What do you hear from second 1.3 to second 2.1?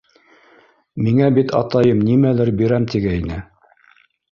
бит атайым